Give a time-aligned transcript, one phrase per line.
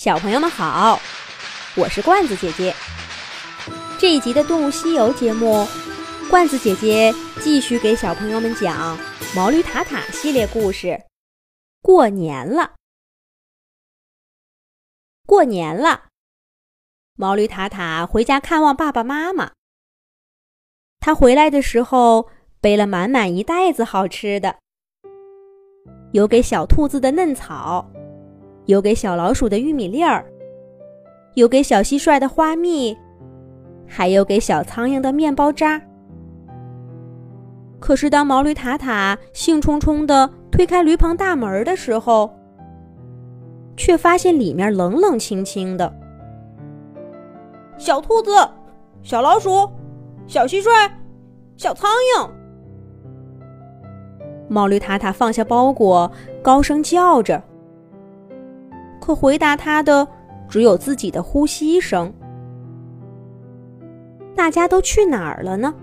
[0.00, 0.98] 小朋友们好，
[1.76, 2.74] 我是罐子姐姐。
[3.98, 5.66] 这一集的《动物西游》节目，
[6.30, 8.96] 罐子姐姐继续给小朋友们讲
[9.36, 10.98] 毛驴塔塔系列故事。
[11.82, 12.76] 过年了，
[15.26, 16.04] 过年了，
[17.18, 19.52] 毛驴塔塔回家看望爸爸妈妈。
[20.98, 24.60] 他回来的时候背了满满一袋子好吃的，
[26.12, 27.86] 有给小兔子的嫩草。
[28.70, 30.24] 有给小老鼠的玉米粒儿，
[31.34, 32.96] 有给小蟋蟀的花蜜，
[33.84, 35.82] 还有给小苍蝇的面包渣。
[37.80, 42.32] 可是，当毛驴塔塔兴冲冲地推开驴棚大门的时候，
[43.76, 45.92] 却发现里面冷冷清清的。
[47.76, 48.30] 小兔子、
[49.02, 49.68] 小老鼠、
[50.28, 50.88] 小蟋蟀、
[51.56, 52.30] 小苍蝇。
[54.48, 56.08] 毛驴塔塔放下包裹，
[56.40, 57.42] 高声叫着。
[59.14, 60.06] 回答他的
[60.48, 62.12] 只有自己的呼吸声。
[64.34, 65.74] 大家都去哪儿了呢？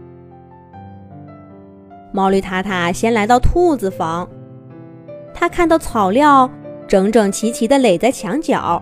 [2.11, 4.28] 毛驴塔塔先来到兔子房，
[5.34, 6.50] 他看到草料
[6.88, 8.81] 整整齐齐的垒在墙角，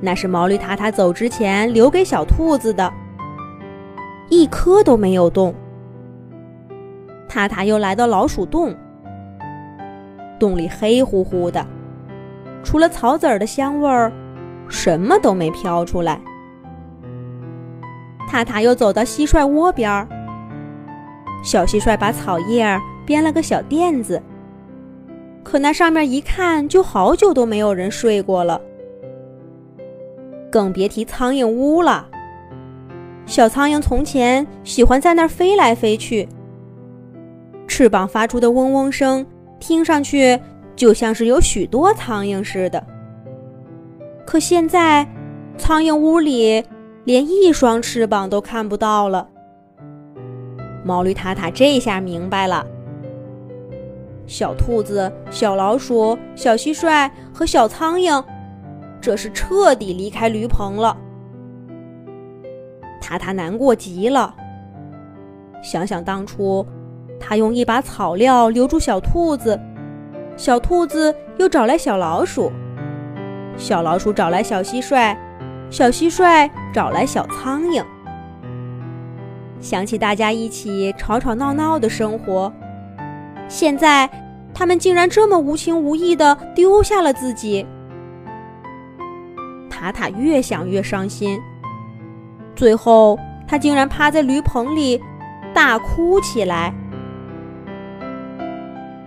[0.00, 2.92] 那是毛驴塔塔走之前留给小兔子的，
[4.28, 5.52] 一颗都没有动。
[7.28, 8.72] 塔塔又来到老鼠洞，
[10.38, 11.66] 洞里黑乎乎的。
[12.64, 14.10] 除了草籽儿的香味儿，
[14.68, 16.20] 什么都没飘出来。
[18.28, 20.08] 塔塔又走到蟋蟀窝边儿，
[21.44, 24.20] 小蟋蟀把草叶儿编了个小垫子，
[25.44, 28.60] 可那上面一看就好久都没有人睡过了，
[30.50, 32.08] 更别提苍蝇屋了。
[33.26, 36.28] 小苍蝇从前喜欢在那儿飞来飞去，
[37.68, 39.24] 翅膀发出的嗡嗡声，
[39.60, 40.40] 听上去。
[40.76, 42.84] 就像是有许多苍蝇似的，
[44.26, 45.06] 可现在，
[45.56, 46.64] 苍蝇屋里
[47.04, 49.28] 连一双翅膀都看不到了。
[50.84, 52.66] 毛驴塔塔这下明白了：
[54.26, 58.22] 小兔子、小老鼠、小蟋蟀和小苍蝇，
[59.00, 60.96] 这是彻底离开驴棚了。
[63.00, 64.34] 塔塔难过极了，
[65.62, 66.66] 想想当初，
[67.20, 69.58] 他用一把草料留住小兔子。
[70.36, 72.50] 小兔子又找来小老鼠，
[73.56, 75.16] 小老鼠找来小蟋蟀，
[75.70, 77.84] 小蟋蟀找来小苍蝇。
[79.60, 82.52] 想起大家一起吵吵闹闹的生活，
[83.48, 84.10] 现在
[84.52, 87.64] 他们竟然这么无情无义的丢下了自己。
[89.70, 91.40] 塔塔越想越伤心，
[92.56, 95.00] 最后他竟然趴在驴棚里
[95.54, 96.74] 大哭起来。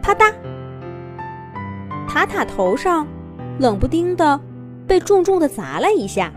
[0.02, 0.32] 啪嗒。
[2.17, 3.05] 塔塔头上
[3.59, 4.39] 冷不丁的
[4.88, 6.33] 被重重的砸了一下，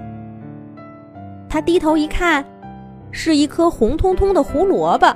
[1.48, 2.44] 他低头一看，
[3.10, 5.06] 是一颗红彤彤的胡萝卜。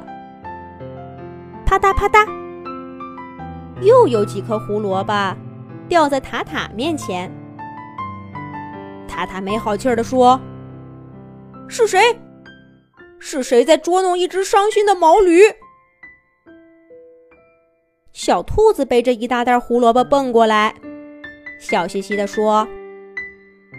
[1.66, 2.26] 啪嗒啪嗒，
[3.82, 5.36] 又有几颗胡萝卜
[5.86, 7.31] 掉在塔塔面前。
[9.06, 10.41] 塔塔没好气儿的说
[11.69, 12.00] ：“是谁？
[13.19, 15.42] 是谁在捉弄一只伤心的毛驴？”
[18.14, 20.72] 小兔子背着一大袋胡萝卜蹦过来，
[21.60, 22.66] 笑嘻嘻地说：“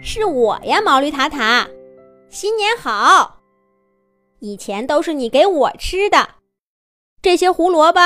[0.04, 1.66] 是我呀，毛驴塔塔，
[2.28, 3.40] 新年好！
[4.40, 6.34] 以前都是你给我吃的，
[7.22, 7.98] 这些胡萝卜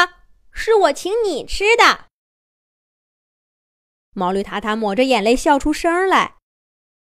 [0.52, 2.06] 是我请你吃的。”
[4.14, 6.36] 毛驴塔塔抹着眼泪笑出声来，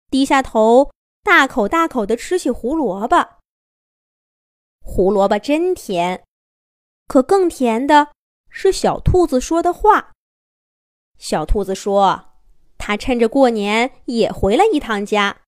[0.09, 0.89] 低下头，
[1.22, 3.41] 大口大口地吃起胡萝卜。
[4.79, 6.23] 胡萝卜真甜，
[7.07, 8.13] 可更甜的。
[8.51, 10.12] 是小兔子说的话。
[11.17, 12.34] 小兔子说
[12.78, 15.41] ：“他趁着过年也回了一趟家。”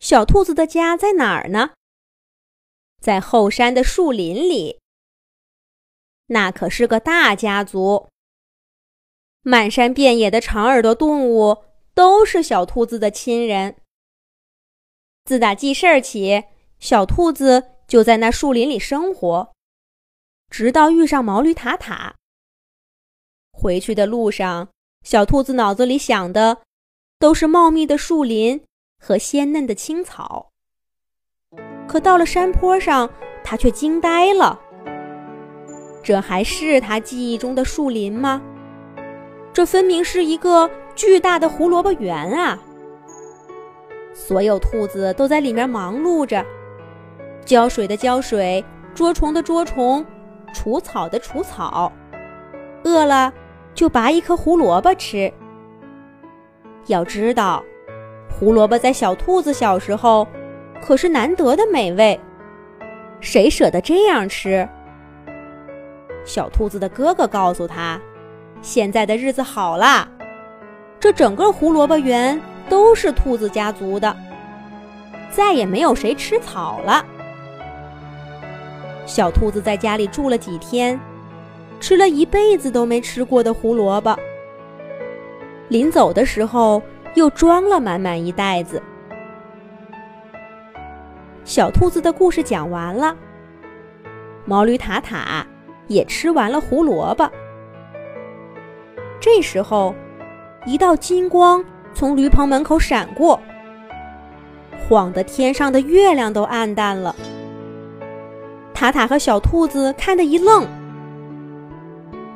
[0.00, 1.70] 小兔子的家在哪儿呢？
[3.00, 4.80] 在后山的树林里。
[6.26, 8.08] 那可是个大家族，
[9.42, 13.76] 满山遍野的长耳朵动物都是小兔子的亲人。
[15.24, 16.44] 自打记事儿起，
[16.78, 19.55] 小兔子就在那树林里生活。
[20.50, 22.14] 直到遇上毛驴塔塔。
[23.52, 24.68] 回去的路上，
[25.02, 26.58] 小兔子脑子里想的
[27.18, 28.62] 都是茂密的树林
[29.00, 30.50] 和鲜嫩的青草。
[31.88, 33.08] 可到了山坡上，
[33.42, 34.60] 它却惊呆了。
[36.02, 38.42] 这还是它记忆中的树林吗？
[39.52, 42.58] 这分明是一个巨大的胡萝卜园啊！
[44.12, 46.44] 所有兔子都在里面忙碌着，
[47.44, 48.64] 浇水的浇水，
[48.94, 50.04] 捉虫的捉虫。
[50.52, 51.92] 除草的除草，
[52.84, 53.32] 饿了
[53.74, 55.32] 就拔一颗胡萝卜吃。
[56.86, 57.62] 要知道，
[58.28, 60.26] 胡萝卜在小兔子小时候
[60.80, 62.18] 可是难得的美味，
[63.20, 64.68] 谁舍得这样吃？
[66.24, 68.00] 小兔子的哥哥告诉他
[68.62, 70.08] ：“现在的日子好啦，
[70.98, 74.16] 这整个胡萝卜园都是兔子家族的，
[75.30, 77.04] 再也没有谁吃草了。”
[79.06, 81.00] 小兔子在家里住了几天，
[81.80, 84.14] 吃了一辈子都没吃过的胡萝卜。
[85.68, 86.82] 临走的时候，
[87.14, 88.82] 又装了满满一袋子。
[91.44, 93.16] 小兔子的故事讲完了，
[94.44, 95.46] 毛驴塔塔
[95.86, 97.30] 也吃完了胡萝卜。
[99.20, 99.94] 这时候，
[100.66, 101.64] 一道金光
[101.94, 103.40] 从驴棚门口闪过，
[104.88, 107.14] 晃得天上的月亮都暗淡了。
[108.76, 110.68] 塔塔和小兔子看得一愣，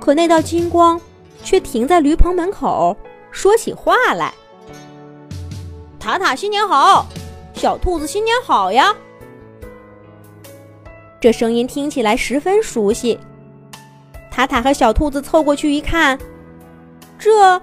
[0.00, 0.98] 可那道金光
[1.44, 2.96] 却停在驴棚门口，
[3.30, 4.32] 说起话来
[6.00, 7.04] ：“塔塔新年好，
[7.52, 8.96] 小兔子新年好呀！”
[11.20, 13.20] 这声音听起来十分熟悉。
[14.30, 16.18] 塔塔和小兔子凑过去一看，
[17.18, 17.60] 这，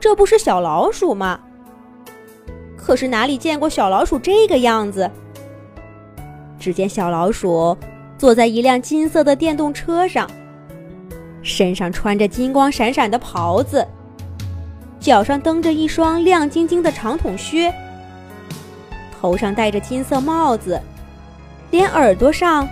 [0.00, 1.38] 这不是小老鼠吗？
[2.78, 5.10] 可是哪里见过小老鼠这个样子？
[6.58, 7.76] 只见小老鼠。
[8.18, 10.28] 坐在一辆金色的电动车上，
[11.42, 13.86] 身上穿着金光闪闪的袍子，
[14.98, 17.72] 脚上蹬着一双亮晶晶的长筒靴，
[19.20, 20.80] 头上戴着金色帽子，
[21.70, 22.66] 连耳朵上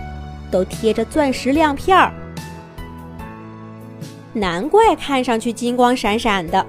[0.49, 2.11] 都贴着钻石亮片儿，
[4.33, 6.65] 难怪看上去金光闪闪的。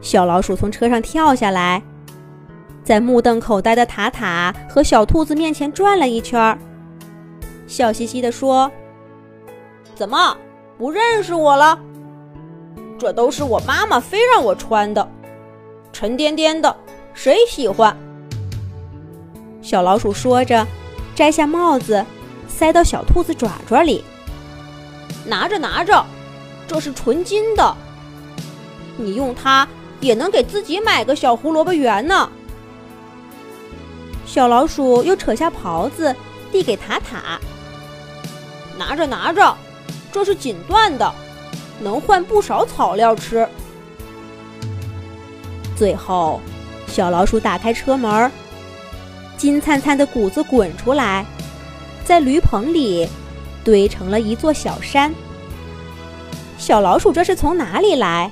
[0.00, 1.82] 小老鼠从车上跳下来，
[2.84, 6.56] 在目瞪口呆的塔塔和小兔子面前转了一圈儿。
[7.66, 8.70] 笑嘻嘻地说
[9.94, 10.36] ：“怎么
[10.78, 11.78] 不认识我了？
[12.98, 15.08] 这都是我妈妈非让我穿的，
[15.92, 16.76] 沉甸甸的，
[17.12, 17.96] 谁喜欢？”
[19.62, 20.66] 小老鼠说着，
[21.14, 22.04] 摘下帽子，
[22.48, 24.04] 塞到小兔子爪爪里。
[25.26, 26.04] 拿着拿着，
[26.68, 27.74] 这是纯金的，
[28.98, 29.66] 你用它
[30.00, 32.30] 也能给自己买个小胡萝卜圆呢。
[34.26, 36.14] 小老鼠又扯下袍子，
[36.52, 37.40] 递给塔塔。
[38.78, 39.56] 拿着拿着，
[40.12, 41.12] 这是锦缎的，
[41.80, 43.48] 能换不少草料吃。
[45.76, 46.40] 最后，
[46.86, 48.30] 小老鼠打开车门，
[49.36, 51.24] 金灿灿的谷子滚出来，
[52.04, 53.08] 在驴棚里
[53.64, 55.12] 堆成了一座小山。
[56.58, 58.30] 小老鼠这是从哪里来？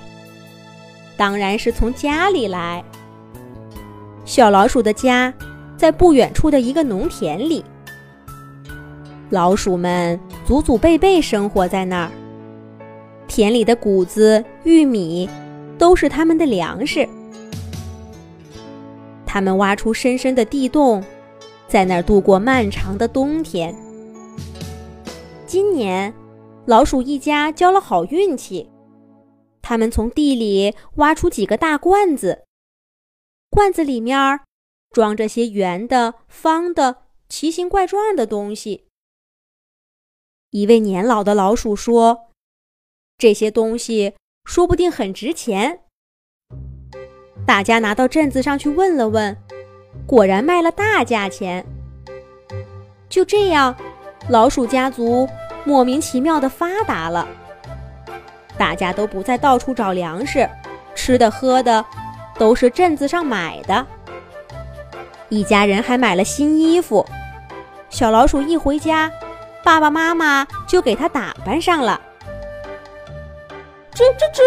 [1.16, 2.82] 当然是从家里来。
[4.24, 5.34] 小老鼠的家
[5.76, 7.64] 在不远处的一个农田里。
[9.28, 12.10] 老鼠们祖祖辈辈生活在那儿，
[13.28, 15.28] 田里的谷子、玉米
[15.78, 17.08] 都是他们的粮食。
[19.24, 21.02] 他们挖出深深的地洞，
[21.68, 23.74] 在那儿度过漫长的冬天。
[25.46, 26.12] 今年，
[26.66, 28.68] 老鼠一家交了好运气，
[29.62, 32.44] 他们从地里挖出几个大罐子，
[33.48, 34.40] 罐子里面
[34.90, 36.96] 装着些圆的、方的、
[37.28, 38.88] 奇形怪状的东西。
[40.52, 42.26] 一位年老的老鼠说
[43.16, 44.12] ：“这些东西
[44.44, 45.81] 说不定很值钱。”
[47.46, 49.35] 大家拿到镇子上去问了问，
[50.06, 51.64] 果然卖了大价钱。
[53.09, 53.75] 就这样，
[54.28, 55.26] 老鼠家族
[55.64, 57.26] 莫名其妙的发达了。
[58.59, 60.47] 大家都不再到处找粮食，
[60.94, 61.82] 吃的喝的
[62.38, 63.87] 都是镇子上买的。
[65.30, 67.06] 一家人还买了新衣服。
[67.88, 69.11] 小老鼠一回家。
[69.64, 72.00] 爸爸妈妈就给他打扮上了。
[73.95, 74.42] 吱吱吱，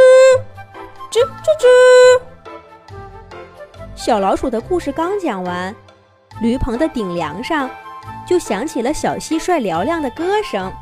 [1.11, 2.21] 吱吱吱。
[3.95, 5.73] 小老鼠的故事刚讲完，
[6.41, 7.69] 驴棚的顶梁上
[8.27, 10.73] 就响起了小蟋蟀嘹亮的歌声：“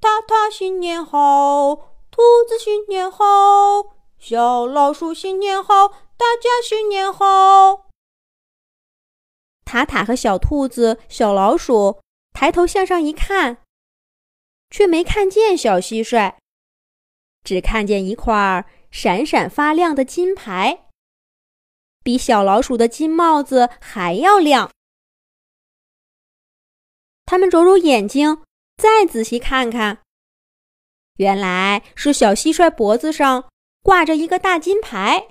[0.00, 1.74] 塔塔新年好，
[2.10, 3.24] 兔子新年好，
[4.18, 7.90] 小老鼠新年好，大家新年好。”
[9.66, 12.03] 塔塔和小兔子、小老鼠。
[12.34, 13.62] 抬头向上一看，
[14.68, 16.34] 却没看见小蟋蟀，
[17.42, 20.88] 只看见一块闪闪发亮的金牌，
[22.02, 24.70] 比小老鼠的金帽子还要亮。
[27.24, 28.42] 他们揉揉眼睛，
[28.76, 30.02] 再仔细看看，
[31.16, 33.48] 原来是小蟋蟀脖子上
[33.82, 35.28] 挂着一个大金牌。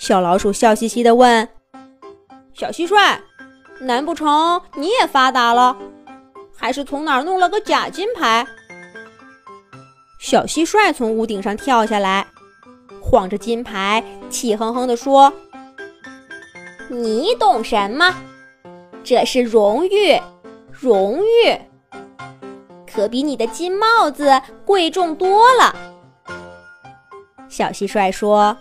[0.00, 1.48] 小老鼠笑嘻嘻地问
[2.52, 3.22] ：“小蟋蟀。”
[3.80, 5.76] 难不成你也发达了，
[6.56, 8.46] 还是从哪儿弄了个假金牌？
[10.18, 12.26] 小蟋蟀从屋顶上跳下来，
[13.02, 15.32] 晃着金牌，气哼哼地说
[16.88, 18.14] ：“你懂什么？
[19.02, 20.18] 这是荣誉，
[20.70, 21.58] 荣誉，
[22.90, 25.74] 可比你的金帽子贵重多了。”
[27.48, 28.56] 小蟋蟀说：“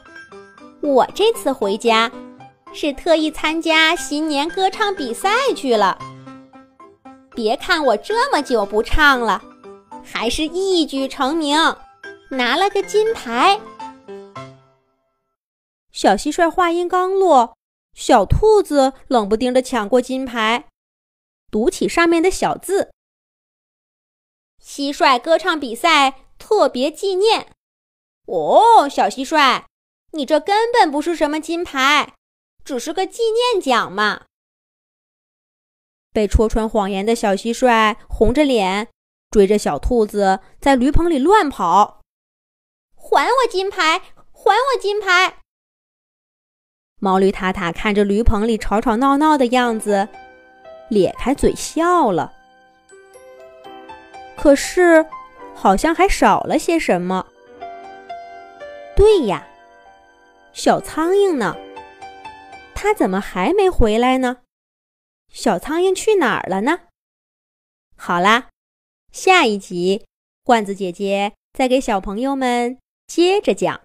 [0.81, 2.11] 我这次回家
[2.73, 5.97] 是特意参加新年歌唱比赛去了。
[7.35, 9.41] 别看我这么久不唱了，
[10.03, 11.57] 还是一举成名，
[12.29, 13.59] 拿了个金牌。”
[15.91, 17.55] 小蟋蟀话音刚落，
[17.95, 20.65] 小兔子冷不丁地抢过金牌，
[21.51, 22.91] 读起上面的小字
[24.59, 27.47] ：“蟋蟀歌唱比赛特别纪念。”
[28.25, 29.63] 哦，小蟋蟀，
[30.11, 32.13] 你这根本不是什么金牌，
[32.63, 34.23] 只是个纪念奖嘛！
[36.13, 38.87] 被戳穿谎言的小蟋蟀红着脸
[39.31, 42.01] 追着小兔子在驴棚里乱跑，
[42.95, 43.99] 还我金牌！
[44.31, 45.39] 还我金牌！
[46.99, 50.07] 毛驴塔塔看着驴棚里吵吵闹闹的样子，
[50.89, 52.31] 咧开嘴笑了。
[54.37, 55.05] 可是，
[55.55, 57.25] 好像还少了些什么。
[58.95, 59.47] 对呀，
[60.53, 61.55] 小苍蝇呢？
[62.83, 64.41] 它怎么还没回来呢？
[65.31, 66.81] 小苍蝇去哪儿了呢？
[67.95, 68.49] 好啦，
[69.13, 70.05] 下一集
[70.43, 73.81] 罐子姐姐再给小朋友们接着讲。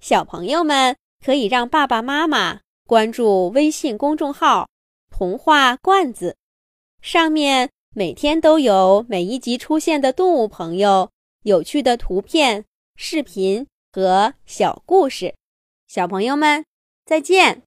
[0.00, 4.70] 小朋友们可以让爸爸妈妈关注微信公众号
[5.12, 6.38] “童话罐子”，
[7.02, 11.10] 上面每天都有每一集出现的动物朋友、
[11.42, 12.64] 有趣的图片、
[12.96, 13.66] 视频。
[13.92, 15.34] 和小故事，
[15.86, 16.66] 小朋友们
[17.06, 17.62] 再见。